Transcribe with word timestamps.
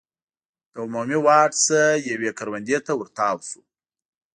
له 0.73 0.77
عمومي 0.85 1.17
واټ 1.25 1.53
نه 1.69 1.81
یوې 2.11 2.31
کروندې 2.37 2.77
ته 2.85 2.91
ور 2.97 3.07
تاو 3.17 3.37
شو. 3.49 3.61